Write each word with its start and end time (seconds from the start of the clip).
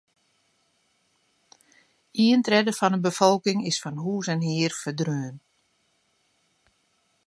Ien 2.23 2.43
tredde 2.47 2.73
fan 2.79 2.93
de 2.95 3.01
befolking 3.09 3.59
is 3.71 3.81
fan 3.83 3.97
hûs 4.03 4.25
en 4.33 4.41
hear 4.47 4.73
ferdreaun. 4.81 5.35